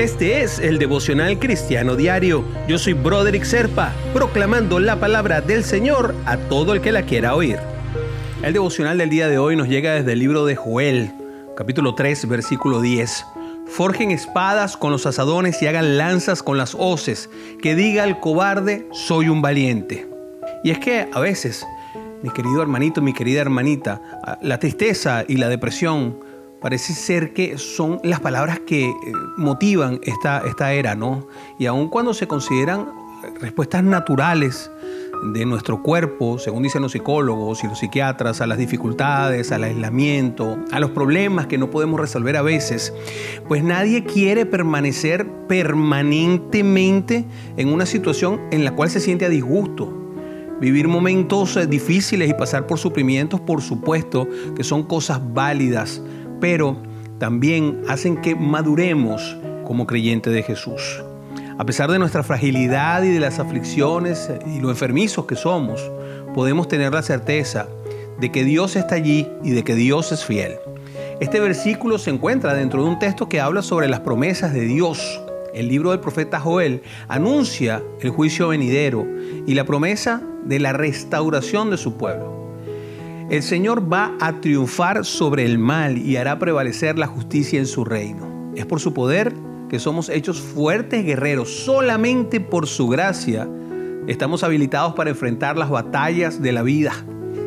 [0.00, 2.42] Este es el devocional cristiano diario.
[2.66, 7.34] Yo soy Broderick Serpa, proclamando la palabra del Señor a todo el que la quiera
[7.34, 7.58] oír.
[8.42, 11.12] El devocional del día de hoy nos llega desde el libro de Joel,
[11.54, 13.26] capítulo 3, versículo 10.
[13.66, 17.28] Forjen espadas con los asadones y hagan lanzas con las hoces,
[17.60, 20.08] que diga el cobarde, soy un valiente.
[20.64, 21.66] Y es que a veces,
[22.22, 24.00] mi querido hermanito, mi querida hermanita,
[24.40, 26.29] la tristeza y la depresión
[26.60, 28.94] parece ser que son las palabras que eh,
[29.36, 31.26] motivan esta, esta era, ¿no?
[31.58, 32.86] Y aun cuando se consideran
[33.40, 34.70] respuestas naturales
[35.22, 40.58] de nuestro cuerpo, según dicen los psicólogos y los psiquiatras, a las dificultades, al aislamiento,
[40.70, 42.94] a los problemas que no podemos resolver a veces,
[43.46, 49.96] pues nadie quiere permanecer permanentemente en una situación en la cual se siente a disgusto.
[50.60, 56.02] Vivir momentos eh, difíciles y pasar por sufrimientos, por supuesto, que son cosas válidas,
[56.40, 56.76] pero
[57.18, 61.02] también hacen que maduremos como creyentes de Jesús.
[61.58, 65.92] A pesar de nuestra fragilidad y de las aflicciones y lo enfermizos que somos,
[66.34, 67.68] podemos tener la certeza
[68.18, 70.54] de que Dios está allí y de que Dios es fiel.
[71.20, 75.20] Este versículo se encuentra dentro de un texto que habla sobre las promesas de Dios.
[75.52, 79.06] El libro del profeta Joel anuncia el juicio venidero
[79.46, 82.39] y la promesa de la restauración de su pueblo.
[83.30, 87.84] El Señor va a triunfar sobre el mal y hará prevalecer la justicia en su
[87.84, 88.52] reino.
[88.56, 89.32] Es por su poder
[89.68, 91.48] que somos hechos fuertes guerreros.
[91.48, 93.48] Solamente por su gracia
[94.08, 96.92] estamos habilitados para enfrentar las batallas de la vida.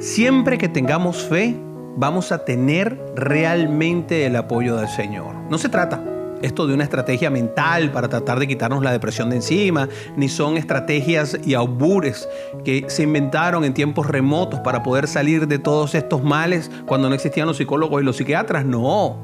[0.00, 1.56] Siempre que tengamos fe,
[1.96, 5.34] vamos a tener realmente el apoyo del Señor.
[5.48, 6.04] No se trata
[6.42, 10.56] esto de una estrategia mental para tratar de quitarnos la depresión de encima, ni son
[10.56, 12.28] estrategias y augures
[12.64, 17.14] que se inventaron en tiempos remotos para poder salir de todos estos males cuando no
[17.14, 19.18] existían los psicólogos y los psiquiatras, no,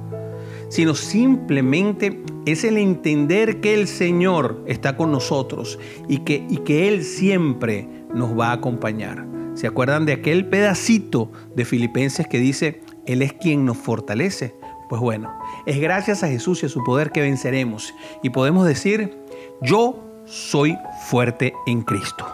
[0.69, 5.79] sino simplemente es el entender que el Señor está con nosotros
[6.09, 9.27] y que, y que Él siempre nos va a acompañar.
[9.55, 14.55] ¿Se acuerdan de aquel pedacito de Filipenses que dice, Él es quien nos fortalece?
[14.89, 15.33] Pues bueno,
[15.65, 19.19] es gracias a Jesús y a su poder que venceremos y podemos decir,
[19.63, 20.77] yo soy
[21.09, 22.27] fuerte en Cristo.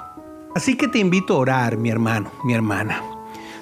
[0.54, 3.02] Así que te invito a orar, mi hermano, mi hermana.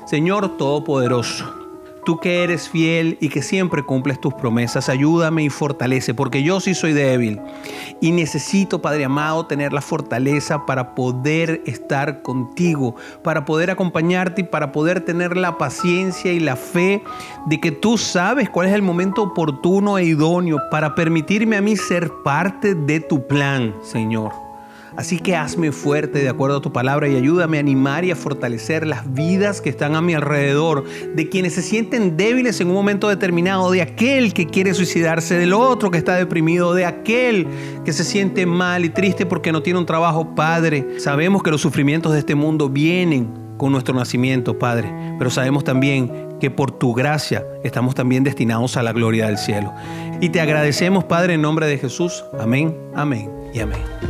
[0.06, 1.59] Señor Todopoderoso,
[2.05, 6.61] Tú que eres fiel y que siempre cumples tus promesas, ayúdame y fortalece, porque yo
[6.61, 7.41] sí soy débil
[8.00, 14.44] y necesito, Padre amado, tener la fortaleza para poder estar contigo, para poder acompañarte y
[14.44, 17.03] para poder tener la paciencia y la fe
[17.47, 21.77] de que tú sabes cuál es el momento oportuno e idóneo para permitirme a mí
[21.77, 24.50] ser parte de tu plan, Señor.
[24.97, 28.17] Así que hazme fuerte de acuerdo a tu palabra y ayúdame a animar y a
[28.17, 30.84] fortalecer las vidas que están a mi alrededor,
[31.15, 35.53] de quienes se sienten débiles en un momento determinado, de aquel que quiere suicidarse, del
[35.53, 37.47] otro que está deprimido, de aquel
[37.84, 40.99] que se siente mal y triste porque no tiene un trabajo, Padre.
[40.99, 46.31] Sabemos que los sufrimientos de este mundo vienen con nuestro nacimiento, Padre, pero sabemos también
[46.41, 49.72] que por tu gracia estamos también destinados a la gloria del cielo.
[50.21, 52.25] Y te agradecemos, Padre, en nombre de Jesús.
[52.41, 54.09] Amén, amén y amén.